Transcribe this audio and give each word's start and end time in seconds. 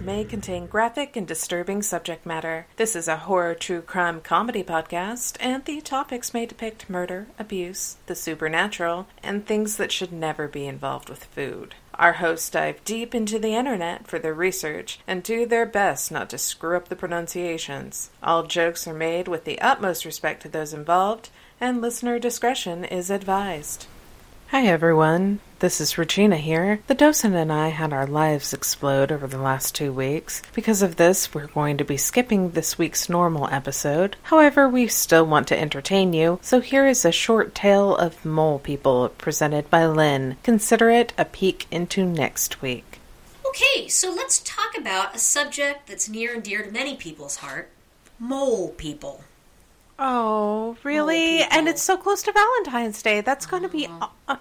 may 0.00 0.24
contain 0.24 0.66
graphic 0.66 1.16
and 1.16 1.26
disturbing 1.26 1.82
subject 1.82 2.24
matter. 2.24 2.66
This 2.76 2.96
is 2.96 3.08
a 3.08 3.16
horror 3.16 3.54
true 3.54 3.82
crime 3.82 4.20
comedy 4.20 4.62
podcast, 4.62 5.36
and 5.40 5.64
the 5.64 5.80
topics 5.80 6.32
may 6.32 6.46
depict 6.46 6.88
murder, 6.90 7.26
abuse, 7.38 7.96
the 8.06 8.14
supernatural, 8.14 9.06
and 9.22 9.46
things 9.46 9.76
that 9.76 9.92
should 9.92 10.12
never 10.12 10.48
be 10.48 10.66
involved 10.66 11.08
with 11.08 11.24
food. 11.24 11.74
Our 11.94 12.14
hosts 12.14 12.48
dive 12.48 12.82
deep 12.84 13.14
into 13.14 13.38
the 13.38 13.54
internet 13.54 14.08
for 14.08 14.18
their 14.18 14.34
research 14.34 14.98
and 15.06 15.22
do 15.22 15.46
their 15.46 15.66
best 15.66 16.10
not 16.10 16.30
to 16.30 16.38
screw 16.38 16.76
up 16.76 16.88
the 16.88 16.96
pronunciations. 16.96 18.10
All 18.22 18.44
jokes 18.44 18.88
are 18.88 18.94
made 18.94 19.28
with 19.28 19.44
the 19.44 19.60
utmost 19.60 20.04
respect 20.04 20.42
to 20.42 20.48
those 20.48 20.72
involved, 20.72 21.28
and 21.60 21.80
listener 21.80 22.18
discretion 22.18 22.84
is 22.84 23.10
advised. 23.10 23.86
Hi 24.52 24.66
everyone, 24.66 25.40
this 25.60 25.80
is 25.80 25.96
Regina 25.96 26.36
here. 26.36 26.80
The 26.86 26.94
docent 26.94 27.34
and 27.34 27.50
I 27.50 27.68
had 27.68 27.90
our 27.90 28.06
lives 28.06 28.52
explode 28.52 29.10
over 29.10 29.26
the 29.26 29.38
last 29.38 29.74
two 29.74 29.90
weeks. 29.94 30.42
Because 30.52 30.82
of 30.82 30.96
this, 30.96 31.32
we're 31.32 31.46
going 31.46 31.78
to 31.78 31.84
be 31.84 31.96
skipping 31.96 32.50
this 32.50 32.76
week's 32.76 33.08
normal 33.08 33.48
episode. 33.48 34.16
However, 34.24 34.68
we 34.68 34.88
still 34.88 35.24
want 35.24 35.48
to 35.48 35.58
entertain 35.58 36.12
you, 36.12 36.38
so 36.42 36.60
here 36.60 36.86
is 36.86 37.06
a 37.06 37.10
short 37.10 37.54
tale 37.54 37.96
of 37.96 38.26
mole 38.26 38.58
people 38.58 39.08
presented 39.16 39.70
by 39.70 39.86
Lynn. 39.86 40.36
Consider 40.42 40.90
it 40.90 41.14
a 41.16 41.24
peek 41.24 41.66
into 41.70 42.04
next 42.04 42.60
week. 42.60 42.98
Okay, 43.46 43.88
so 43.88 44.10
let's 44.12 44.38
talk 44.40 44.76
about 44.76 45.14
a 45.14 45.18
subject 45.18 45.86
that's 45.86 46.10
near 46.10 46.34
and 46.34 46.42
dear 46.42 46.62
to 46.62 46.70
many 46.70 46.94
people's 46.94 47.36
heart 47.36 47.70
mole 48.18 48.68
people. 48.76 49.24
Oh, 49.98 50.76
really? 50.82 51.42
And 51.42 51.68
it's 51.68 51.82
so 51.82 51.96
close 51.96 52.22
to 52.24 52.32
Valentine's 52.32 53.02
Day. 53.02 53.20
That's 53.20 53.46
going 53.46 53.62
to 53.62 53.68
be. 53.68 53.88
Uh, 54.26 54.36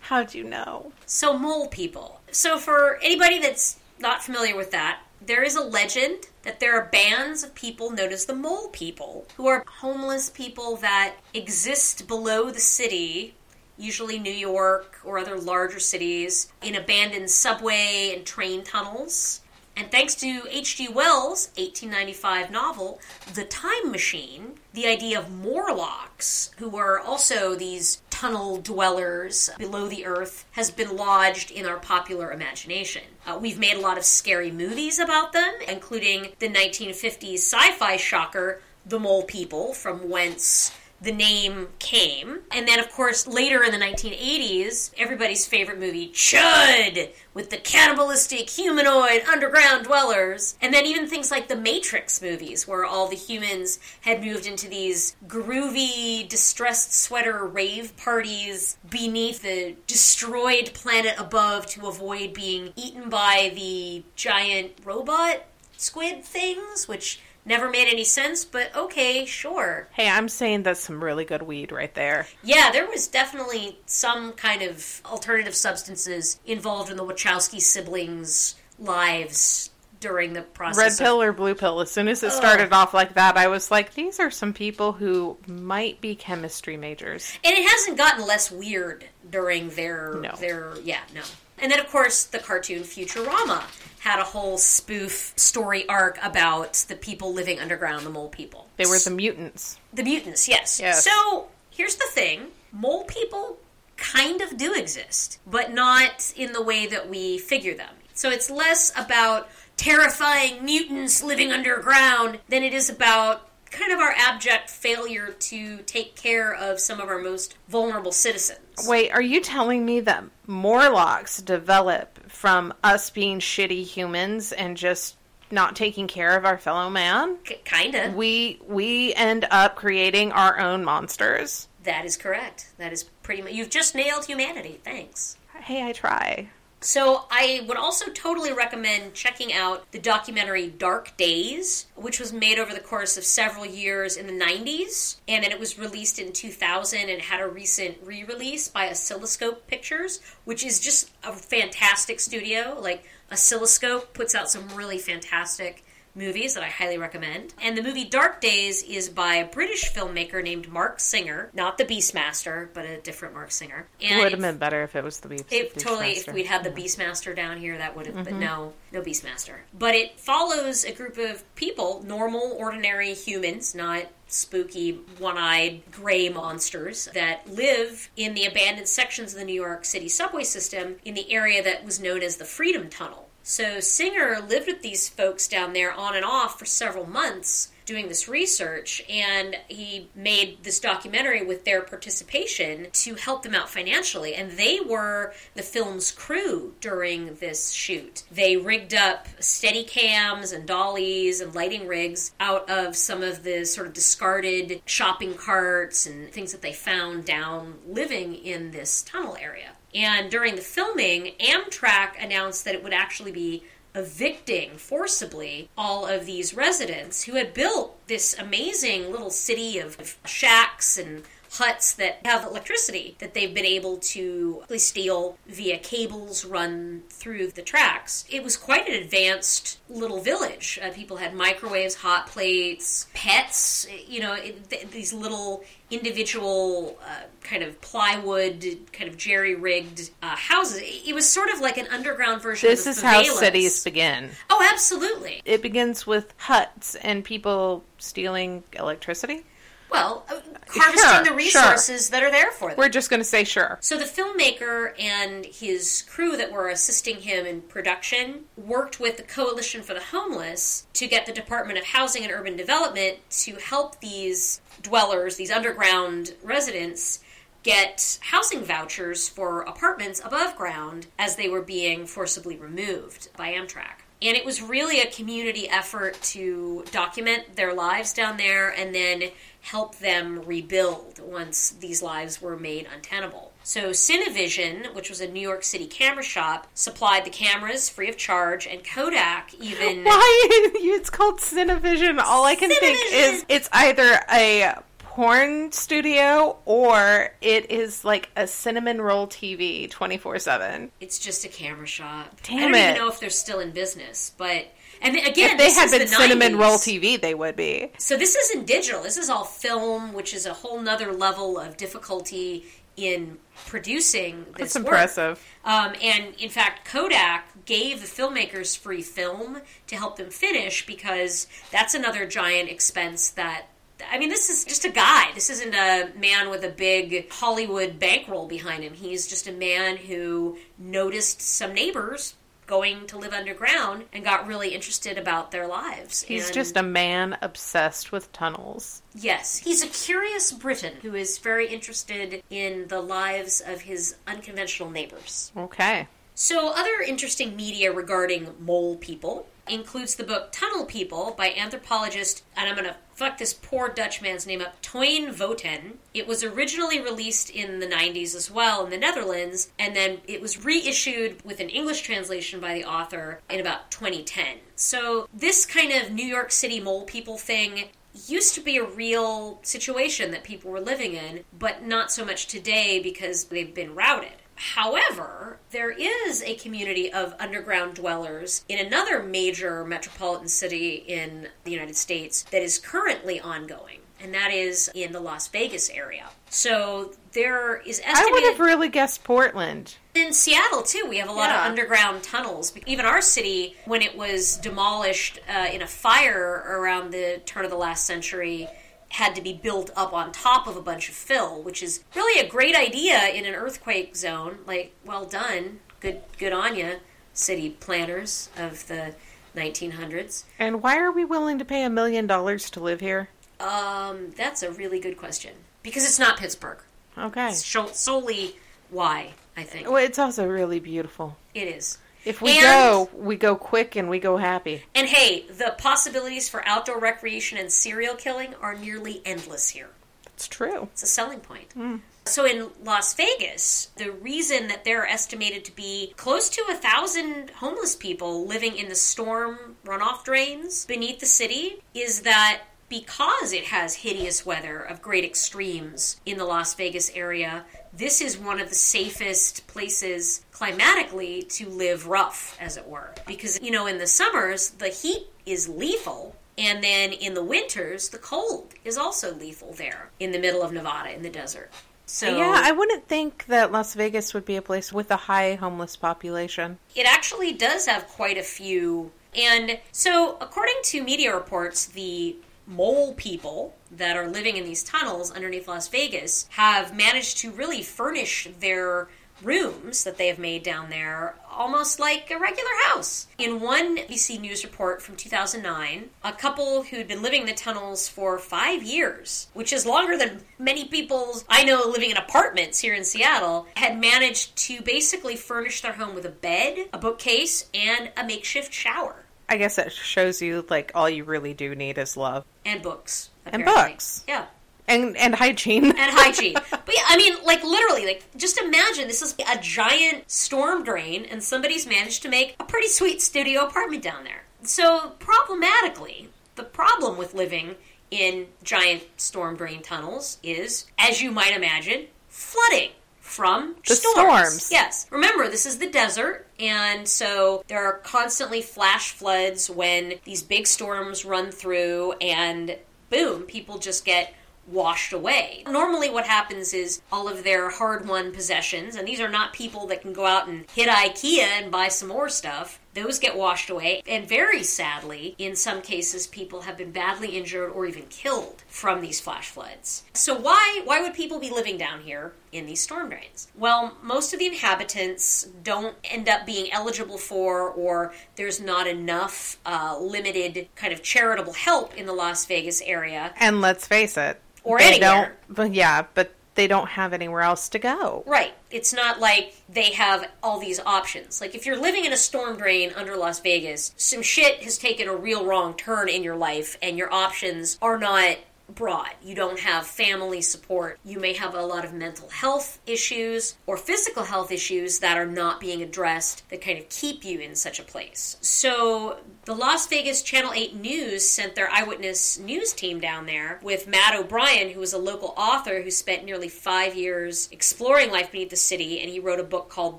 how'd 0.00 0.34
you 0.34 0.44
know? 0.44 0.92
So, 1.06 1.38
mole 1.38 1.68
people. 1.68 2.20
So, 2.30 2.58
for 2.58 2.98
anybody 3.02 3.38
that's 3.38 3.78
not 3.98 4.22
familiar 4.22 4.56
with 4.56 4.70
that, 4.72 5.00
there 5.24 5.44
is 5.44 5.54
a 5.54 5.62
legend 5.62 6.26
that 6.42 6.58
there 6.58 6.76
are 6.76 6.86
bands 6.86 7.44
of 7.44 7.54
people 7.54 7.90
known 7.90 8.10
as 8.10 8.24
the 8.24 8.34
mole 8.34 8.68
people, 8.68 9.26
who 9.36 9.46
are 9.46 9.64
homeless 9.80 10.30
people 10.30 10.76
that 10.76 11.14
exist 11.32 12.08
below 12.08 12.50
the 12.50 12.60
city, 12.60 13.34
usually 13.78 14.18
New 14.18 14.32
York 14.32 14.98
or 15.04 15.18
other 15.18 15.38
larger 15.38 15.78
cities, 15.78 16.52
in 16.60 16.74
abandoned 16.74 17.30
subway 17.30 18.12
and 18.14 18.26
train 18.26 18.64
tunnels. 18.64 19.41
And 19.76 19.90
thanks 19.90 20.14
to 20.16 20.42
H.G. 20.50 20.88
Wells' 20.88 21.48
1895 21.56 22.50
novel, 22.50 23.00
The 23.32 23.44
Time 23.44 23.90
Machine, 23.90 24.54
the 24.74 24.86
idea 24.86 25.18
of 25.18 25.30
Morlocks, 25.30 26.50
who 26.58 26.76
are 26.76 26.98
also 26.98 27.54
these 27.54 28.02
tunnel 28.10 28.58
dwellers 28.58 29.50
below 29.58 29.88
the 29.88 30.04
earth, 30.04 30.44
has 30.52 30.70
been 30.70 30.94
lodged 30.94 31.50
in 31.50 31.64
our 31.64 31.78
popular 31.78 32.30
imagination. 32.32 33.02
Uh, 33.26 33.38
we've 33.40 33.58
made 33.58 33.76
a 33.76 33.80
lot 33.80 33.96
of 33.96 34.04
scary 34.04 34.50
movies 34.50 34.98
about 34.98 35.32
them, 35.32 35.54
including 35.66 36.32
the 36.38 36.48
1950s 36.48 37.38
sci 37.38 37.72
fi 37.72 37.96
shocker, 37.96 38.60
The 38.84 39.00
Mole 39.00 39.24
People, 39.24 39.72
from 39.72 40.10
whence 40.10 40.70
the 41.02 41.12
name 41.12 41.68
came. 41.78 42.40
And 42.52 42.66
then, 42.66 42.78
of 42.78 42.90
course, 42.90 43.26
later 43.26 43.62
in 43.64 43.72
the 43.72 43.78
1980s, 43.78 44.92
everybody's 44.96 45.46
favorite 45.46 45.80
movie, 45.80 46.08
Chud, 46.10 47.10
with 47.34 47.50
the 47.50 47.56
cannibalistic 47.56 48.48
humanoid 48.48 49.22
underground 49.30 49.86
dwellers. 49.86 50.56
And 50.62 50.72
then 50.72 50.86
even 50.86 51.08
things 51.08 51.30
like 51.30 51.48
the 51.48 51.56
Matrix 51.56 52.22
movies, 52.22 52.68
where 52.68 52.84
all 52.84 53.08
the 53.08 53.16
humans 53.16 53.80
had 54.02 54.22
moved 54.22 54.46
into 54.46 54.68
these 54.68 55.16
groovy, 55.26 56.28
distressed 56.28 56.94
sweater 56.94 57.44
rave 57.46 57.96
parties 57.96 58.76
beneath 58.88 59.42
the 59.42 59.74
destroyed 59.86 60.70
planet 60.72 61.14
above 61.18 61.66
to 61.66 61.88
avoid 61.88 62.32
being 62.32 62.72
eaten 62.76 63.08
by 63.08 63.50
the 63.54 64.04
giant 64.14 64.72
robot 64.84 65.44
squid 65.76 66.24
things, 66.24 66.86
which 66.86 67.20
never 67.44 67.68
made 67.70 67.88
any 67.88 68.04
sense, 68.04 68.44
but 68.44 68.74
okay, 68.76 69.24
sure. 69.24 69.88
Hey, 69.92 70.08
I'm 70.08 70.28
saying 70.28 70.62
that's 70.62 70.80
some 70.80 71.02
really 71.02 71.24
good 71.24 71.42
weed 71.42 71.72
right 71.72 71.94
there. 71.94 72.26
Yeah, 72.42 72.70
there 72.70 72.86
was 72.86 73.06
definitely 73.08 73.78
some 73.86 74.32
kind 74.32 74.62
of 74.62 75.00
alternative 75.04 75.54
substances 75.56 76.38
involved 76.46 76.90
in 76.90 76.96
the 76.96 77.04
Wachowski 77.04 77.60
siblings' 77.60 78.54
lives 78.78 79.70
during 80.00 80.32
the 80.32 80.40
Red 80.40 80.54
process. 80.54 80.98
of- 81.00 81.04
pill 81.04 81.22
or 81.22 81.32
blue 81.32 81.54
pill. 81.54 81.80
As 81.80 81.90
soon 81.90 82.08
as 82.08 82.22
it 82.24 82.32
started 82.32 82.72
off 82.72 82.92
like 82.92 83.14
that, 83.14 83.36
I 83.36 83.46
was 83.46 83.70
like, 83.70 83.94
these 83.94 84.18
are 84.18 84.30
some 84.32 84.52
people 84.52 84.92
who 84.92 85.36
might 85.46 86.00
be 86.00 86.16
chemistry 86.16 86.76
majors. 86.76 87.32
and 87.44 87.54
it 87.56 87.68
hasn't 87.68 87.96
gotten 87.98 88.26
less 88.26 88.50
weird 88.50 89.04
during 89.30 89.68
their 89.70 90.14
No. 90.20 90.32
their 90.40 90.72
yeah 90.82 90.98
no. 91.14 91.22
And 91.62 91.70
then 91.70 91.80
of 91.80 91.88
course 91.88 92.24
the 92.24 92.38
cartoon 92.38 92.82
Futurama 92.82 93.62
had 94.00 94.18
a 94.18 94.24
whole 94.24 94.58
spoof 94.58 95.32
story 95.36 95.88
arc 95.88 96.18
about 96.22 96.74
the 96.88 96.96
people 96.96 97.32
living 97.32 97.60
underground, 97.60 98.04
the 98.04 98.10
mole 98.10 98.28
people. 98.28 98.68
They 98.76 98.84
were 98.84 98.98
the 98.98 99.10
mutants. 99.10 99.78
The 99.92 100.02
mutants, 100.02 100.48
yes. 100.48 100.80
Yes. 100.80 101.04
So 101.04 101.48
here's 101.70 101.94
the 101.94 102.08
thing 102.10 102.48
mole 102.72 103.04
people 103.04 103.58
kind 103.96 104.40
of 104.40 104.56
do 104.56 104.74
exist, 104.74 105.38
but 105.46 105.72
not 105.72 106.32
in 106.36 106.52
the 106.52 106.62
way 106.62 106.86
that 106.86 107.08
we 107.08 107.38
figure 107.38 107.74
them. 107.74 107.94
So 108.14 108.30
it's 108.30 108.50
less 108.50 108.92
about 108.96 109.48
terrifying 109.76 110.64
mutants 110.64 111.22
living 111.22 111.52
underground 111.52 112.40
than 112.48 112.62
it 112.62 112.74
is 112.74 112.90
about 112.90 113.48
kind 113.72 113.92
of 113.92 113.98
our 113.98 114.12
abject 114.16 114.70
failure 114.70 115.32
to 115.32 115.78
take 115.78 116.14
care 116.14 116.54
of 116.54 116.78
some 116.78 117.00
of 117.00 117.08
our 117.08 117.18
most 117.18 117.56
vulnerable 117.68 118.12
citizens. 118.12 118.58
Wait, 118.86 119.10
are 119.10 119.22
you 119.22 119.40
telling 119.40 119.84
me 119.84 120.00
that 120.00 120.24
Morlocks 120.46 121.42
develop 121.42 122.30
from 122.30 122.72
us 122.84 123.10
being 123.10 123.40
shitty 123.40 123.84
humans 123.84 124.52
and 124.52 124.76
just 124.76 125.16
not 125.50 125.74
taking 125.76 126.06
care 126.06 126.36
of 126.36 126.44
our 126.44 126.58
fellow 126.58 126.88
man? 126.88 127.38
K- 127.44 127.60
kinda. 127.64 128.12
We 128.16 128.60
we 128.66 129.12
end 129.14 129.46
up 129.50 129.76
creating 129.76 130.32
our 130.32 130.58
own 130.60 130.84
monsters. 130.84 131.68
That 131.84 132.04
is 132.04 132.16
correct. 132.16 132.70
That 132.78 132.92
is 132.92 133.04
pretty 133.22 133.42
much. 133.42 133.52
You've 133.52 133.70
just 133.70 133.94
nailed 133.94 134.26
humanity. 134.26 134.80
Thanks. 134.84 135.36
Hey, 135.60 135.86
I 135.86 135.92
try. 135.92 136.48
So 136.82 137.26
I 137.30 137.64
would 137.68 137.76
also 137.76 138.10
totally 138.10 138.52
recommend 138.52 139.14
checking 139.14 139.52
out 139.52 139.90
the 139.92 140.00
documentary 140.00 140.68
Dark 140.68 141.16
Days, 141.16 141.86
which 141.94 142.18
was 142.18 142.32
made 142.32 142.58
over 142.58 142.74
the 142.74 142.80
course 142.80 143.16
of 143.16 143.24
several 143.24 143.64
years 143.64 144.16
in 144.16 144.26
the 144.26 144.32
90s, 144.32 145.16
and 145.28 145.44
then 145.44 145.52
it 145.52 145.60
was 145.60 145.78
released 145.78 146.18
in 146.18 146.32
2000 146.32 147.08
and 147.08 147.22
had 147.22 147.40
a 147.40 147.46
recent 147.46 147.98
re-release 148.04 148.66
by 148.66 148.90
Oscilloscope 148.90 149.68
Pictures, 149.68 150.20
which 150.44 150.64
is 150.64 150.80
just 150.80 151.10
a 151.22 151.32
fantastic 151.32 152.18
studio. 152.18 152.76
Like 152.80 153.04
Oscilloscope 153.30 154.12
puts 154.12 154.34
out 154.34 154.50
some 154.50 154.68
really 154.74 154.98
fantastic 154.98 155.84
movies 156.14 156.54
that 156.54 156.62
I 156.62 156.68
highly 156.68 156.98
recommend. 156.98 157.54
And 157.62 157.76
the 157.76 157.82
movie 157.82 158.04
Dark 158.04 158.40
Days 158.40 158.82
is 158.82 159.08
by 159.08 159.36
a 159.36 159.46
British 159.46 159.92
filmmaker 159.92 160.42
named 160.42 160.68
Marc 160.68 161.00
Singer, 161.00 161.50
not 161.54 161.78
the 161.78 161.84
Beastmaster, 161.84 162.68
but 162.72 162.84
a 162.84 163.00
different 163.00 163.34
Marc 163.34 163.50
Singer. 163.50 163.86
And 164.00 164.20
it 164.20 164.22
Would 164.22 164.32
have 164.32 164.40
been 164.40 164.58
better 164.58 164.82
if 164.82 164.96
it 164.96 165.04
was 165.04 165.20
the 165.20 165.28
Beast. 165.28 165.44
it 165.50 165.78
totally, 165.78 166.12
if 166.12 166.32
we'd 166.32 166.46
had 166.46 166.64
the 166.64 166.70
Beastmaster 166.70 167.34
down 167.34 167.58
here, 167.58 167.78
that 167.78 167.96
would 167.96 168.06
have. 168.06 168.16
But 168.16 168.26
mm-hmm. 168.26 168.40
no, 168.40 168.72
no 168.92 169.02
Beastmaster. 169.02 169.56
But 169.78 169.94
it 169.94 170.18
follows 170.18 170.84
a 170.84 170.92
group 170.92 171.18
of 171.18 171.42
people, 171.54 172.02
normal, 172.06 172.56
ordinary 172.58 173.14
humans, 173.14 173.74
not 173.74 174.06
spooky, 174.26 174.92
one-eyed 175.18 175.82
gray 175.90 176.28
monsters 176.28 177.08
that 177.14 177.48
live 177.50 178.10
in 178.16 178.34
the 178.34 178.46
abandoned 178.46 178.88
sections 178.88 179.34
of 179.34 179.38
the 179.38 179.44
New 179.44 179.52
York 179.52 179.84
City 179.84 180.08
subway 180.08 180.44
system 180.44 180.96
in 181.04 181.14
the 181.14 181.30
area 181.30 181.62
that 181.62 181.84
was 181.84 182.00
known 182.00 182.22
as 182.22 182.36
the 182.36 182.44
Freedom 182.44 182.88
Tunnel. 182.88 183.28
So 183.42 183.80
Singer 183.80 184.40
lived 184.40 184.68
with 184.68 184.82
these 184.82 185.08
folks 185.08 185.48
down 185.48 185.72
there 185.72 185.92
on 185.92 186.14
and 186.14 186.24
off 186.24 186.58
for 186.58 186.64
several 186.64 187.06
months 187.06 187.72
doing 187.84 188.06
this 188.06 188.28
research 188.28 189.02
and 189.10 189.56
he 189.66 190.08
made 190.14 190.62
this 190.62 190.78
documentary 190.78 191.44
with 191.44 191.64
their 191.64 191.82
participation 191.82 192.86
to 192.92 193.16
help 193.16 193.42
them 193.42 193.54
out 193.54 193.68
financially. 193.68 194.34
And 194.34 194.52
they 194.52 194.78
were 194.78 195.34
the 195.54 195.62
film's 195.62 196.12
crew 196.12 196.74
during 196.80 197.34
this 197.36 197.70
shoot. 197.70 198.22
They 198.30 198.56
rigged 198.56 198.94
up 198.94 199.26
steady 199.40 199.84
cams 199.84 200.52
and 200.52 200.66
dollies 200.66 201.40
and 201.40 201.54
lighting 201.54 201.88
rigs 201.88 202.32
out 202.38 202.70
of 202.70 202.94
some 202.96 203.22
of 203.22 203.42
the 203.42 203.64
sort 203.64 203.88
of 203.88 203.92
discarded 203.92 204.80
shopping 204.86 205.34
carts 205.34 206.06
and 206.06 206.30
things 206.30 206.52
that 206.52 206.62
they 206.62 206.72
found 206.72 207.24
down 207.24 207.74
living 207.86 208.34
in 208.34 208.70
this 208.70 209.02
tunnel 209.02 209.36
area 209.40 209.70
and 209.94 210.30
during 210.30 210.54
the 210.56 210.62
filming 210.62 211.32
amtrak 211.40 212.22
announced 212.22 212.64
that 212.64 212.74
it 212.74 212.82
would 212.82 212.92
actually 212.92 213.32
be 213.32 213.62
evicting 213.94 214.76
forcibly 214.78 215.68
all 215.76 216.06
of 216.06 216.24
these 216.24 216.54
residents 216.54 217.24
who 217.24 217.34
had 217.34 217.52
built 217.52 218.06
this 218.08 218.36
amazing 218.38 219.10
little 219.10 219.30
city 219.30 219.78
of 219.78 220.16
shacks 220.24 220.96
and 220.96 221.22
huts 221.52 221.92
that 221.94 222.18
have 222.24 222.44
electricity 222.44 223.14
that 223.18 223.34
they've 223.34 223.54
been 223.54 223.66
able 223.66 223.98
to 223.98 224.62
steal 224.76 225.36
via 225.46 225.78
cables 225.78 226.44
run 226.44 227.02
through 227.10 227.46
the 227.48 227.62
tracks. 227.62 228.24
It 228.30 228.42
was 228.42 228.56
quite 228.56 228.88
an 228.88 228.94
advanced 228.94 229.78
little 229.88 230.20
village. 230.20 230.78
Uh, 230.82 230.90
people 230.90 231.18
had 231.18 231.34
microwaves, 231.34 231.96
hot 231.96 232.26
plates, 232.26 233.06
pets, 233.12 233.86
you 234.08 234.20
know, 234.20 234.32
it, 234.32 234.70
th- 234.70 234.90
these 234.90 235.12
little 235.12 235.62
individual 235.90 236.98
uh, 237.06 237.24
kind 237.42 237.62
of 237.62 237.78
plywood, 237.82 238.64
kind 238.92 239.10
of 239.10 239.18
jerry 239.18 239.54
rigged 239.54 240.10
uh, 240.22 240.34
houses. 240.34 240.80
It 240.82 241.14
was 241.14 241.28
sort 241.28 241.50
of 241.50 241.60
like 241.60 241.76
an 241.76 241.86
underground 241.88 242.40
version 242.40 242.70
This 242.70 242.86
of 242.86 242.92
is 242.92 243.02
the 243.02 243.06
how 243.06 243.22
cities 243.24 243.84
begin. 243.84 244.30
Oh, 244.48 244.66
absolutely. 244.72 245.42
It 245.44 245.60
begins 245.60 246.06
with 246.06 246.32
huts 246.38 246.94
and 246.94 247.22
people 247.22 247.84
stealing 247.98 248.64
electricity. 248.72 249.44
Well, 249.92 250.24
uh, 250.28 250.40
harvesting 250.68 250.98
Sure, 250.98 251.18
the 251.20 251.26
sure. 251.26 251.36
resources 251.36 252.08
that 252.10 252.22
are 252.22 252.30
there 252.30 252.50
for 252.50 252.70
them. 252.70 252.78
We're 252.78 252.88
just 252.88 253.10
going 253.10 253.20
to 253.20 253.24
say 253.24 253.44
sure. 253.44 253.76
So 253.82 253.98
the 253.98 254.04
filmmaker 254.04 254.98
and 254.98 255.44
his 255.44 256.02
crew 256.08 256.36
that 256.38 256.50
were 256.50 256.68
assisting 256.68 257.16
him 257.20 257.44
in 257.44 257.60
production 257.60 258.44
worked 258.56 258.98
with 258.98 259.18
the 259.18 259.22
Coalition 259.22 259.82
for 259.82 259.92
the 259.94 260.00
Homeless 260.00 260.86
to 260.94 261.06
get 261.06 261.26
the 261.26 261.32
Department 261.32 261.78
of 261.78 261.84
Housing 261.84 262.22
and 262.24 262.32
Urban 262.32 262.56
Development 262.56 263.18
to 263.42 263.56
help 263.56 264.00
these 264.00 264.62
dwellers, 264.80 265.36
these 265.36 265.50
underground 265.50 266.34
residents, 266.42 267.20
get 267.62 268.18
housing 268.22 268.64
vouchers 268.64 269.28
for 269.28 269.60
apartments 269.62 270.20
above 270.24 270.56
ground 270.56 271.06
as 271.18 271.36
they 271.36 271.48
were 271.48 271.62
being 271.62 272.06
forcibly 272.06 272.56
removed 272.56 273.28
by 273.36 273.52
Amtrak. 273.52 274.00
And 274.20 274.36
it 274.36 274.44
was 274.44 274.62
really 274.62 275.00
a 275.00 275.10
community 275.10 275.68
effort 275.68 276.20
to 276.22 276.84
document 276.92 277.56
their 277.56 277.74
lives 277.74 278.12
down 278.12 278.36
there 278.36 278.70
and 278.70 278.94
then 278.94 279.30
help 279.62 279.96
them 279.98 280.42
rebuild 280.44 281.20
once 281.20 281.70
these 281.70 282.02
lives 282.02 282.42
were 282.42 282.56
made 282.56 282.86
untenable. 282.92 283.52
So 283.62 283.90
Cinevision, 283.90 284.92
which 284.92 285.08
was 285.08 285.20
a 285.20 285.28
New 285.28 285.40
York 285.40 285.62
City 285.62 285.86
camera 285.86 286.24
shop, 286.24 286.66
supplied 286.74 287.24
the 287.24 287.30
cameras 287.30 287.88
free 287.88 288.08
of 288.08 288.16
charge, 288.16 288.66
and 288.66 288.82
Kodak 288.84 289.54
even 289.60 290.04
Why 290.04 290.48
it's 290.74 291.10
called 291.10 291.38
Cinevision? 291.38 292.18
All 292.18 292.44
I 292.44 292.56
can 292.56 292.70
think 292.70 292.98
is 293.12 293.44
it's 293.48 293.68
either 293.72 294.20
a 294.32 294.74
porn 295.14 295.70
studio 295.72 296.56
or 296.64 297.34
it 297.42 297.70
is 297.70 298.02
like 298.02 298.30
a 298.34 298.46
cinnamon 298.46 298.98
roll 299.00 299.26
TV 299.26 299.86
24/7. 299.90 300.90
it's 301.00 301.18
just 301.18 301.44
a 301.44 301.48
camera 301.48 301.86
shop. 301.86 302.40
Damn 302.42 302.56
I 302.56 302.60
don't 302.62 302.74
it. 302.74 302.78
even 302.78 302.94
know 302.96 303.08
if 303.08 303.20
they're 303.20 303.28
still 303.28 303.60
in 303.60 303.72
business, 303.72 304.32
but 304.38 304.66
and 305.02 305.16
again, 305.16 305.50
If 305.50 305.58
they 305.58 305.72
had 305.72 305.90
been 305.90 306.00
the 306.02 306.06
cinnamon 306.06 306.52
90s. 306.54 306.58
roll 306.58 306.78
TV, 306.78 307.20
they 307.20 307.34
would 307.34 307.56
be. 307.56 307.90
So 307.98 308.16
this 308.16 308.36
isn't 308.36 308.66
digital. 308.66 309.02
This 309.02 309.16
is 309.18 309.28
all 309.28 309.44
film, 309.44 310.12
which 310.14 310.32
is 310.32 310.46
a 310.46 310.54
whole 310.54 310.80
nother 310.80 311.12
level 311.12 311.58
of 311.58 311.76
difficulty 311.76 312.64
in 312.96 313.38
producing 313.66 314.44
this 314.56 314.74
That's 314.74 314.76
impressive. 314.76 315.44
Um, 315.64 315.94
and 316.02 316.34
in 316.38 316.48
fact, 316.50 316.84
Kodak 316.88 317.64
gave 317.64 318.00
the 318.00 318.06
filmmakers 318.06 318.78
free 318.78 319.02
film 319.02 319.60
to 319.88 319.96
help 319.96 320.16
them 320.16 320.30
finish 320.30 320.86
because 320.86 321.48
that's 321.70 321.94
another 321.94 322.24
giant 322.26 322.70
expense 322.70 323.28
that. 323.30 323.66
I 324.10 324.18
mean, 324.18 324.28
this 324.28 324.50
is 324.50 324.64
just 324.64 324.84
a 324.84 324.90
guy. 324.90 325.32
This 325.34 325.50
isn't 325.50 325.74
a 325.74 326.10
man 326.16 326.50
with 326.50 326.64
a 326.64 326.68
big 326.68 327.30
Hollywood 327.30 327.98
bankroll 327.98 328.46
behind 328.46 328.82
him. 328.84 328.94
He's 328.94 329.26
just 329.26 329.48
a 329.48 329.52
man 329.52 329.96
who 329.96 330.58
noticed 330.78 331.40
some 331.40 331.74
neighbors 331.74 332.34
going 332.66 333.06
to 333.08 333.18
live 333.18 333.32
underground 333.32 334.04
and 334.12 334.24
got 334.24 334.46
really 334.46 334.70
interested 334.70 335.18
about 335.18 335.50
their 335.50 335.66
lives. 335.66 336.22
He's 336.22 336.46
And- 336.46 336.54
just 336.54 336.76
a 336.76 336.82
man 336.82 337.36
obsessed 337.42 338.12
with 338.12 338.32
tunnels. 338.32 339.02
Yes, 339.14 339.58
he's 339.58 339.82
a 339.82 339.88
curious 339.88 340.52
Briton 340.52 340.94
who 341.02 341.14
is 341.14 341.38
very 341.38 341.68
interested 341.68 342.42
in 342.48 342.88
the 342.88 343.00
lives 343.00 343.60
of 343.60 343.82
his 343.82 344.14
unconventional 344.26 344.90
neighbors. 344.90 345.52
Okay. 345.56 346.06
So, 346.34 346.72
other 346.72 347.02
interesting 347.06 347.56
media 347.56 347.92
regarding 347.92 348.54
mole 348.58 348.96
people 348.96 349.46
includes 349.68 350.14
the 350.14 350.24
book 350.24 350.50
Tunnel 350.50 350.86
People 350.86 351.34
by 351.36 351.52
anthropologist, 351.52 352.42
and 352.56 352.68
I'm 352.68 352.74
going 352.74 352.88
to 352.88 352.96
fuck 353.14 353.36
this 353.36 353.52
poor 353.52 353.90
Dutch 353.90 354.22
man's 354.22 354.46
name 354.46 354.62
up, 354.62 354.80
Teun 354.80 355.32
Voeten. 355.32 355.96
It 356.14 356.26
was 356.26 356.42
originally 356.42 357.00
released 357.00 357.50
in 357.50 357.80
the 357.80 357.86
90s 357.86 358.34
as 358.34 358.50
well 358.50 358.82
in 358.82 358.90
the 358.90 358.96
Netherlands, 358.96 359.70
and 359.78 359.94
then 359.94 360.18
it 360.26 360.40
was 360.40 360.64
reissued 360.64 361.44
with 361.44 361.60
an 361.60 361.68
English 361.68 362.00
translation 362.00 362.60
by 362.60 362.72
the 362.74 362.84
author 362.84 363.40
in 363.50 363.60
about 363.60 363.90
2010. 363.90 364.56
So, 364.74 365.28
this 365.34 365.66
kind 365.66 365.92
of 365.92 366.12
New 366.12 366.26
York 366.26 366.50
City 366.50 366.80
mole 366.80 367.04
people 367.04 367.36
thing 367.36 367.90
used 368.26 368.54
to 368.54 368.60
be 368.60 368.78
a 368.78 368.84
real 368.84 369.60
situation 369.62 370.30
that 370.30 370.44
people 370.44 370.70
were 370.70 370.80
living 370.80 371.12
in, 371.12 371.44
but 371.58 371.84
not 371.84 372.10
so 372.10 372.24
much 372.24 372.46
today 372.46 373.00
because 373.00 373.44
they've 373.44 373.74
been 373.74 373.94
routed. 373.94 374.41
However, 374.62 375.58
there 375.72 375.90
is 375.90 376.40
a 376.44 376.54
community 376.54 377.12
of 377.12 377.34
underground 377.40 377.94
dwellers 377.94 378.64
in 378.68 378.78
another 378.84 379.20
major 379.20 379.84
metropolitan 379.84 380.46
city 380.46 380.94
in 381.06 381.48
the 381.64 381.72
United 381.72 381.96
States 381.96 382.44
that 382.52 382.62
is 382.62 382.78
currently 382.78 383.40
ongoing, 383.40 383.98
and 384.20 384.32
that 384.34 384.52
is 384.52 384.88
in 384.94 385.12
the 385.12 385.18
Las 385.18 385.48
Vegas 385.48 385.90
area. 385.90 386.26
So 386.48 387.12
there 387.32 387.78
is 387.78 388.00
I 388.06 388.28
would 388.32 388.44
have 388.44 388.60
really 388.60 388.88
guessed 388.88 389.24
Portland. 389.24 389.96
in 390.14 390.32
Seattle 390.32 390.82
too. 390.82 391.06
We 391.08 391.18
have 391.18 391.28
a 391.28 391.32
lot 391.32 391.50
Yeah. 391.50 391.64
of 391.64 391.70
underground 391.70 392.22
tunnels. 392.22 392.72
Even 392.86 393.04
our 393.04 393.20
city, 393.20 393.76
when 393.84 394.00
it 394.00 394.16
was 394.16 394.58
demolished 394.58 395.40
uh, 395.52 395.68
in 395.72 395.82
a 395.82 395.88
fire 395.88 396.62
around 396.68 397.10
the 397.10 397.40
turn 397.46 397.64
of 397.64 397.70
the 397.72 397.76
last 397.76 398.06
century, 398.06 398.68
had 399.12 399.34
to 399.36 399.42
be 399.42 399.52
built 399.52 399.90
up 399.94 400.12
on 400.12 400.32
top 400.32 400.66
of 400.66 400.76
a 400.76 400.80
bunch 400.80 401.08
of 401.08 401.14
fill, 401.14 401.62
which 401.62 401.82
is 401.82 402.02
really 402.16 402.40
a 402.40 402.48
great 402.48 402.74
idea 402.74 403.28
in 403.28 403.44
an 403.44 403.54
earthquake 403.54 404.16
zone. 404.16 404.58
Like, 404.66 404.94
well 405.04 405.26
done, 405.26 405.80
good, 406.00 406.22
good 406.38 406.52
on 406.52 406.76
you, 406.76 406.96
city 407.34 407.70
planners 407.70 408.48
of 408.56 408.86
the 408.88 409.14
1900s. 409.54 410.44
And 410.58 410.82
why 410.82 410.98
are 410.98 411.12
we 411.12 411.24
willing 411.24 411.58
to 411.58 411.64
pay 411.64 411.84
a 411.84 411.90
million 411.90 412.26
dollars 412.26 412.70
to 412.70 412.80
live 412.80 413.00
here? 413.00 413.28
Um, 413.60 414.30
that's 414.36 414.62
a 414.62 414.72
really 414.72 414.98
good 414.98 415.16
question 415.18 415.52
because 415.82 416.04
it's 416.04 416.18
not 416.18 416.38
Pittsburgh. 416.38 416.78
Okay. 417.16 417.50
It's 417.50 417.64
solely 417.98 418.56
why 418.90 419.32
I 419.56 419.62
think 419.64 419.86
Well, 419.88 420.02
it's 420.02 420.18
also 420.18 420.48
really 420.48 420.80
beautiful. 420.80 421.36
it 421.54 421.68
is. 421.68 421.98
If 422.24 422.40
we 422.40 422.52
And- 422.52 422.62
go, 422.62 423.10
we 423.14 423.36
go 423.36 423.56
quick 423.56 423.96
and 423.96 424.08
we 424.08 424.18
go 424.18 424.36
happy. 424.36 424.84
And 424.94 425.08
hey, 425.08 425.46
the 425.48 425.74
possibilities 425.78 426.48
for 426.48 426.66
outdoor 426.66 426.98
recreation 426.98 427.58
and 427.58 427.72
serial 427.72 428.14
killing 428.14 428.54
are 428.60 428.74
nearly 428.74 429.22
endless 429.24 429.70
here. 429.70 429.90
It's 430.34 430.48
true. 430.48 430.88
It's 430.92 431.02
a 431.02 431.06
selling 431.06 431.40
point. 431.40 431.72
Hmm. 431.72 431.96
So 432.24 432.46
in 432.46 432.70
Las 432.84 433.14
Vegas, 433.14 433.88
the 433.96 434.12
reason 434.12 434.68
that 434.68 434.84
there 434.84 435.02
are 435.02 435.06
estimated 435.06 435.64
to 435.64 435.74
be 435.74 436.14
close 436.16 436.48
to 436.50 436.62
a 436.70 436.74
thousand 436.74 437.50
homeless 437.50 437.96
people 437.96 438.46
living 438.46 438.76
in 438.76 438.88
the 438.88 438.94
storm 438.94 439.76
runoff 439.84 440.22
drains 440.24 440.86
beneath 440.86 441.18
the 441.18 441.26
city 441.26 441.82
is 441.94 442.20
that 442.20 442.60
because 442.92 443.54
it 443.54 443.64
has 443.64 443.94
hideous 443.94 444.44
weather 444.44 444.78
of 444.78 445.00
great 445.00 445.24
extremes 445.24 446.20
in 446.26 446.36
the 446.36 446.44
Las 446.44 446.74
Vegas 446.74 447.10
area, 447.14 447.64
this 447.90 448.20
is 448.20 448.36
one 448.36 448.60
of 448.60 448.68
the 448.68 448.74
safest 448.74 449.66
places 449.66 450.44
climatically 450.52 451.42
to 451.42 451.70
live 451.70 452.06
rough, 452.06 452.54
as 452.60 452.76
it 452.76 452.86
were. 452.86 453.14
Because, 453.26 453.58
you 453.62 453.70
know, 453.70 453.86
in 453.86 453.96
the 453.96 454.06
summers, 454.06 454.72
the 454.72 454.88
heat 454.88 455.26
is 455.46 455.70
lethal. 455.70 456.36
And 456.58 456.84
then 456.84 457.14
in 457.14 457.32
the 457.32 457.42
winters, 457.42 458.10
the 458.10 458.18
cold 458.18 458.74
is 458.84 458.98
also 458.98 459.34
lethal 459.34 459.72
there 459.72 460.10
in 460.20 460.32
the 460.32 460.38
middle 460.38 460.62
of 460.62 460.70
Nevada 460.70 461.14
in 461.14 461.22
the 461.22 461.30
desert. 461.30 461.70
So 462.04 462.36
Yeah, 462.36 462.60
I 462.62 462.72
wouldn't 462.72 463.08
think 463.08 463.46
that 463.46 463.72
Las 463.72 463.94
Vegas 463.94 464.34
would 464.34 464.44
be 464.44 464.56
a 464.56 464.62
place 464.62 464.92
with 464.92 465.10
a 465.10 465.16
high 465.16 465.54
homeless 465.54 465.96
population. 465.96 466.78
it 466.94 467.06
actually 467.06 467.54
does 467.54 467.86
have 467.86 468.06
quite 468.06 468.36
a 468.36 468.42
few. 468.42 469.12
And 469.34 469.78
so, 469.92 470.36
according 470.42 470.74
to 470.84 471.02
media 471.02 471.34
reports, 471.34 471.86
the 471.86 472.36
mole 472.66 473.14
people 473.14 473.74
that 473.90 474.16
are 474.16 474.28
living 474.28 474.56
in 474.56 474.64
these 474.64 474.82
tunnels 474.82 475.30
underneath 475.30 475.68
Las 475.68 475.88
Vegas 475.88 476.46
have 476.50 476.96
managed 476.96 477.38
to 477.38 477.50
really 477.50 477.82
furnish 477.82 478.48
their 478.60 479.08
rooms 479.42 480.04
that 480.04 480.18
they 480.18 480.28
have 480.28 480.38
made 480.38 480.62
down 480.62 480.90
there 480.90 481.34
almost 481.50 481.98
like 481.98 482.30
a 482.30 482.38
regular 482.38 482.70
house. 482.86 483.26
In 483.38 483.60
one 483.60 483.96
BBC 483.96 484.40
News 484.40 484.64
report 484.64 485.02
from 485.02 485.16
2009, 485.16 486.10
a 486.24 486.32
couple 486.32 486.82
who'd 486.82 487.08
been 487.08 487.22
living 487.22 487.42
in 487.42 487.46
the 487.46 487.54
tunnels 487.54 488.08
for 488.08 488.38
five 488.38 488.82
years, 488.82 489.48
which 489.52 489.72
is 489.72 489.84
longer 489.84 490.16
than 490.16 490.42
many 490.58 490.86
people 490.86 491.42
I 491.48 491.64
know 491.64 491.82
living 491.86 492.10
in 492.10 492.16
apartments 492.16 492.78
here 492.78 492.94
in 492.94 493.04
Seattle, 493.04 493.66
had 493.76 494.00
managed 494.00 494.56
to 494.68 494.80
basically 494.82 495.36
furnish 495.36 495.82
their 495.82 495.92
home 495.92 496.14
with 496.14 496.24
a 496.24 496.30
bed, 496.30 496.88
a 496.92 496.98
bookcase, 496.98 497.68
and 497.74 498.10
a 498.16 498.24
makeshift 498.24 498.72
shower. 498.72 499.24
I 499.48 499.56
guess 499.56 499.76
that 499.76 499.92
shows 499.92 500.40
you 500.40 500.64
like 500.70 500.92
all 500.94 501.08
you 501.10 501.24
really 501.24 501.54
do 501.54 501.74
need 501.74 501.98
is 501.98 502.16
love 502.16 502.44
And 502.64 502.82
books. 502.82 503.30
And 503.44 503.64
books. 503.64 504.24
Yeah. 504.26 504.46
and 504.88 505.16
and 505.16 505.34
hygiene. 505.34 505.84
and 505.86 505.96
hygiene. 505.96 506.54
but 506.70 506.94
yeah, 506.94 507.02
I 507.08 507.16
mean, 507.16 507.34
like 507.44 507.62
literally, 507.62 508.06
like 508.06 508.24
just 508.36 508.58
imagine 508.58 509.08
this 509.08 509.22
is 509.22 509.34
a 509.52 509.58
giant 509.58 510.30
storm 510.30 510.84
drain, 510.84 511.24
and 511.24 511.42
somebody's 511.42 511.86
managed 511.86 512.22
to 512.22 512.28
make 512.28 512.56
a 512.60 512.64
pretty 512.64 512.88
sweet 512.88 513.20
studio 513.20 513.64
apartment 513.66 514.02
down 514.02 514.24
there. 514.24 514.44
So 514.62 515.10
problematically, 515.18 516.28
the 516.54 516.64
problem 516.64 517.18
with 517.18 517.34
living 517.34 517.74
in 518.10 518.46
giant 518.62 519.04
storm 519.16 519.56
drain 519.56 519.82
tunnels 519.82 520.38
is, 520.42 520.86
as 520.98 521.20
you 521.22 521.30
might 521.30 521.54
imagine, 521.56 522.06
flooding 522.28 522.90
from 523.32 523.74
The 523.86 523.94
storms. 523.94 524.18
storms. 524.18 524.68
Yes. 524.70 525.06
Remember, 525.10 525.48
this 525.48 525.64
is 525.64 525.78
the 525.78 525.88
desert, 525.88 526.46
and 526.60 527.08
so 527.08 527.64
there 527.66 527.84
are 527.84 527.94
constantly 527.98 528.60
flash 528.60 529.12
floods 529.12 529.70
when 529.70 530.14
these 530.24 530.42
big 530.42 530.66
storms 530.66 531.24
run 531.24 531.50
through, 531.50 532.12
and 532.20 532.76
boom, 533.08 533.42
people 533.44 533.78
just 533.78 534.04
get 534.04 534.34
washed 534.66 535.12
away. 535.12 535.64
Normally, 535.66 536.10
what 536.10 536.26
happens 536.26 536.72
is 536.74 537.00
all 537.10 537.26
of 537.28 537.42
their 537.42 537.70
hard 537.70 538.06
won 538.06 538.32
possessions, 538.32 538.94
and 538.94 539.08
these 539.08 539.20
are 539.20 539.28
not 539.28 539.52
people 539.52 539.86
that 539.88 540.02
can 540.02 540.12
go 540.12 540.26
out 540.26 540.46
and 540.46 540.66
hit 540.74 540.88
IKEA 540.88 541.40
and 541.40 541.72
buy 541.72 541.88
some 541.88 542.08
more 542.08 542.28
stuff. 542.28 542.78
Those 542.94 543.18
get 543.18 543.36
washed 543.36 543.70
away, 543.70 544.02
and 544.06 544.28
very 544.28 544.62
sadly, 544.62 545.34
in 545.38 545.56
some 545.56 545.80
cases, 545.80 546.26
people 546.26 546.62
have 546.62 546.76
been 546.76 546.90
badly 546.92 547.36
injured 547.38 547.70
or 547.72 547.86
even 547.86 548.02
killed 548.10 548.62
from 548.68 549.00
these 549.00 549.18
flash 549.20 549.48
floods. 549.48 550.02
So, 550.12 550.34
why 550.36 550.82
why 550.84 551.00
would 551.00 551.14
people 551.14 551.38
be 551.38 551.50
living 551.50 551.78
down 551.78 552.02
here 552.02 552.32
in 552.52 552.66
these 552.66 552.80
storm 552.80 553.08
drains? 553.08 553.48
Well, 553.56 553.96
most 554.02 554.32
of 554.34 554.38
the 554.38 554.46
inhabitants 554.46 555.44
don't 555.62 555.96
end 556.04 556.28
up 556.28 556.44
being 556.44 556.70
eligible 556.72 557.18
for, 557.18 557.70
or 557.70 558.12
there's 558.36 558.60
not 558.60 558.86
enough 558.86 559.58
uh, 559.64 559.96
limited 559.98 560.68
kind 560.74 560.92
of 560.92 561.02
charitable 561.02 561.54
help 561.54 561.96
in 561.96 562.04
the 562.06 562.12
Las 562.12 562.44
Vegas 562.46 562.82
area. 562.82 563.32
And 563.40 563.60
let's 563.62 563.86
face 563.86 564.16
it, 564.18 564.40
Or 564.64 564.78
they 564.78 564.96
anywhere. 564.96 565.38
don't. 565.48 565.56
But 565.56 565.72
yeah, 565.74 566.04
but 566.14 566.34
they 566.54 566.66
don't 566.66 566.88
have 566.88 567.12
anywhere 567.12 567.40
else 567.40 567.68
to 567.70 567.78
go. 567.78 568.22
Right. 568.26 568.54
It's 568.70 568.92
not 568.92 569.20
like 569.20 569.54
they 569.68 569.92
have 569.92 570.28
all 570.42 570.58
these 570.58 570.80
options. 570.80 571.40
Like 571.40 571.54
if 571.54 571.66
you're 571.66 571.80
living 571.80 572.04
in 572.04 572.12
a 572.12 572.16
storm 572.16 572.56
drain 572.56 572.92
under 572.94 573.16
Las 573.16 573.40
Vegas, 573.40 573.94
some 573.96 574.22
shit 574.22 574.62
has 574.62 574.78
taken 574.78 575.08
a 575.08 575.14
real 575.14 575.44
wrong 575.44 575.74
turn 575.74 576.08
in 576.08 576.22
your 576.22 576.36
life 576.36 576.76
and 576.82 576.98
your 576.98 577.12
options 577.12 577.78
are 577.80 577.98
not 577.98 578.36
broad. 578.74 579.10
You 579.22 579.34
don't 579.34 579.60
have 579.60 579.86
family 579.86 580.40
support. 580.42 580.98
You 581.04 581.20
may 581.20 581.32
have 581.34 581.54
a 581.54 581.62
lot 581.62 581.84
of 581.84 581.92
mental 581.92 582.28
health 582.28 582.78
issues 582.86 583.56
or 583.66 583.76
physical 583.76 584.24
health 584.24 584.50
issues 584.50 584.98
that 585.00 585.18
are 585.18 585.26
not 585.26 585.60
being 585.60 585.82
addressed 585.82 586.48
that 586.50 586.60
kind 586.60 586.78
of 586.78 586.88
keep 586.88 587.24
you 587.24 587.40
in 587.40 587.54
such 587.54 587.78
a 587.78 587.84
place. 587.84 588.36
So 588.40 589.18
the 589.44 589.54
Las 589.54 589.86
Vegas 589.88 590.22
Channel 590.22 590.52
8 590.54 590.76
News 590.76 591.28
sent 591.28 591.54
their 591.54 591.70
eyewitness 591.70 592.38
news 592.38 592.72
team 592.72 593.00
down 593.00 593.26
there 593.26 593.58
with 593.62 593.88
Matt 593.88 594.14
O'Brien, 594.14 594.70
who 594.70 594.80
was 594.80 594.92
a 594.92 594.98
local 594.98 595.34
author 595.36 595.82
who 595.82 595.90
spent 595.90 596.24
nearly 596.24 596.48
five 596.48 596.94
years 596.94 597.48
exploring 597.50 598.10
life 598.10 598.30
beneath 598.30 598.50
the 598.50 598.56
city, 598.56 599.00
and 599.00 599.10
he 599.10 599.18
wrote 599.18 599.40
a 599.40 599.44
book 599.44 599.68
called 599.68 599.98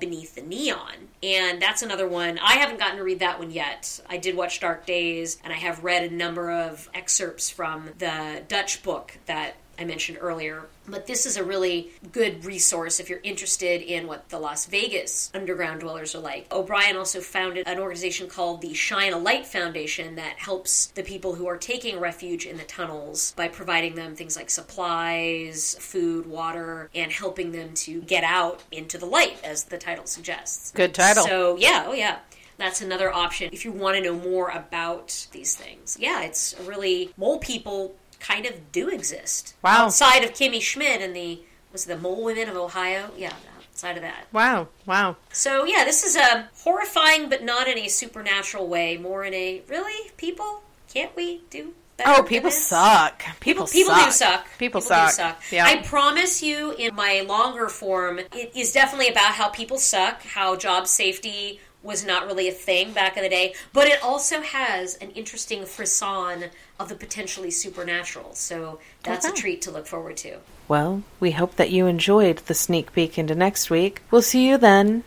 Beneath 0.00 0.34
the 0.34 0.42
Neon. 0.42 1.08
And 1.22 1.60
that's 1.60 1.82
another 1.82 2.08
one. 2.08 2.38
I 2.38 2.54
haven't 2.54 2.78
gotten 2.78 2.96
to 2.96 3.04
read 3.04 3.20
that 3.20 3.38
one 3.38 3.50
yet. 3.50 4.00
I 4.08 4.16
did 4.16 4.36
watch 4.36 4.60
Dark 4.60 4.86
Days, 4.86 5.38
and 5.44 5.52
I 5.52 5.56
have 5.56 5.84
read 5.84 6.04
a 6.04 6.14
number 6.14 6.50
of 6.50 6.88
excerpts 6.94 7.50
from 7.50 7.90
the 7.98 8.42
Dutch 8.48 8.63
book 8.82 9.18
that 9.26 9.56
I 9.78 9.84
mentioned 9.84 10.18
earlier. 10.20 10.66
But 10.86 11.06
this 11.06 11.24
is 11.26 11.36
a 11.36 11.44
really 11.44 11.90
good 12.12 12.44
resource 12.44 13.00
if 13.00 13.08
you're 13.08 13.20
interested 13.22 13.80
in 13.80 14.06
what 14.06 14.28
the 14.28 14.38
Las 14.38 14.66
Vegas 14.66 15.30
underground 15.34 15.80
dwellers 15.80 16.14
are 16.14 16.20
like. 16.20 16.46
O'Brien 16.52 16.96
also 16.96 17.20
founded 17.20 17.66
an 17.66 17.78
organization 17.78 18.28
called 18.28 18.60
the 18.60 18.74
Shine 18.74 19.12
a 19.12 19.18
Light 19.18 19.46
Foundation 19.46 20.16
that 20.16 20.38
helps 20.38 20.86
the 20.88 21.02
people 21.02 21.34
who 21.34 21.46
are 21.46 21.56
taking 21.56 21.98
refuge 21.98 22.46
in 22.46 22.56
the 22.56 22.64
tunnels 22.64 23.32
by 23.36 23.48
providing 23.48 23.94
them 23.94 24.14
things 24.14 24.36
like 24.36 24.50
supplies, 24.50 25.76
food, 25.80 26.26
water, 26.26 26.90
and 26.94 27.10
helping 27.10 27.52
them 27.52 27.72
to 27.74 28.02
get 28.02 28.24
out 28.24 28.62
into 28.70 28.98
the 28.98 29.06
light, 29.06 29.38
as 29.42 29.64
the 29.64 29.78
title 29.78 30.06
suggests. 30.06 30.70
Good 30.72 30.94
title. 30.94 31.24
So, 31.24 31.56
yeah, 31.56 31.84
oh 31.86 31.94
yeah. 31.94 32.18
That's 32.56 32.80
another 32.80 33.12
option 33.12 33.50
if 33.52 33.64
you 33.64 33.72
want 33.72 33.96
to 33.96 34.02
know 34.02 34.14
more 34.14 34.50
about 34.50 35.26
these 35.32 35.56
things. 35.56 35.96
Yeah, 35.98 36.22
it's 36.22 36.54
really 36.64 37.12
mole 37.16 37.38
people 37.38 37.96
kind 38.24 38.46
of 38.46 38.72
do 38.72 38.88
exist. 38.88 39.54
Wow. 39.62 39.86
Outside 39.86 40.24
of 40.24 40.32
Kimmy 40.32 40.60
Schmidt 40.60 41.00
and 41.02 41.14
the 41.14 41.40
was 41.72 41.84
it 41.86 41.88
the 41.88 41.98
Mole 41.98 42.24
Women 42.24 42.48
of 42.48 42.56
Ohio? 42.56 43.10
Yeah, 43.16 43.32
outside 43.70 43.96
of 43.96 44.02
that. 44.02 44.26
Wow, 44.32 44.68
wow. 44.86 45.16
So 45.32 45.64
yeah, 45.64 45.84
this 45.84 46.04
is 46.04 46.16
a 46.16 46.48
horrifying, 46.62 47.28
but 47.28 47.42
not 47.42 47.68
in 47.68 47.78
a 47.78 47.88
supernatural 47.88 48.66
way. 48.68 48.96
More 48.96 49.24
in 49.24 49.34
a 49.34 49.62
really 49.68 50.10
people. 50.16 50.62
Can't 50.92 51.14
we 51.16 51.42
do? 51.50 51.74
Better 51.96 52.10
Oh, 52.16 52.22
people 52.24 52.50
suck. 52.50 53.22
People, 53.40 53.66
People 53.66 53.94
suck. 53.94 54.04
do 54.06 54.10
suck. 54.10 54.46
People, 54.58 54.80
do 54.80 54.86
suck. 54.88 55.10
suck. 55.10 55.42
Yeah. 55.52 55.64
I 55.66 55.76
promise 55.82 56.42
you, 56.42 56.72
in 56.72 56.94
my 56.94 57.24
longer 57.26 57.68
form, 57.68 58.18
it 58.18 58.52
is 58.56 58.72
definitely 58.72 59.08
about 59.08 59.34
how 59.34 59.48
people 59.48 59.78
suck, 59.78 60.22
how 60.22 60.56
job 60.56 60.86
safety 60.88 61.60
was 61.84 62.04
not 62.04 62.26
really 62.26 62.48
a 62.48 62.52
thing 62.52 62.92
back 62.92 63.16
in 63.16 63.22
the 63.22 63.28
day, 63.28 63.54
but 63.72 63.86
it 63.86 64.02
also 64.02 64.40
has 64.40 64.96
an 64.96 65.10
interesting 65.10 65.64
frisson 65.66 66.46
of 66.80 66.88
the 66.88 66.94
potentially 66.94 67.50
supernatural. 67.50 68.34
So 68.34 68.80
that's 69.02 69.26
a 69.26 69.32
treat 69.32 69.62
to 69.62 69.70
look 69.70 69.86
forward 69.86 70.16
to. 70.18 70.38
Well, 70.66 71.02
we 71.20 71.32
hope 71.32 71.56
that 71.56 71.70
you 71.70 71.86
enjoyed 71.86 72.38
the 72.38 72.54
sneak 72.54 72.92
peek 72.92 73.18
into 73.18 73.34
next 73.34 73.68
week. 73.68 74.00
We'll 74.10 74.22
see 74.22 74.48
you 74.48 74.56
then, 74.56 75.04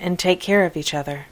and 0.00 0.18
take 0.18 0.40
care 0.40 0.64
of 0.64 0.76
each 0.76 0.94
other. 0.94 1.26